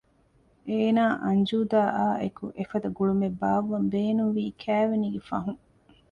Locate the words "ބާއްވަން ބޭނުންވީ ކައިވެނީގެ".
3.41-5.21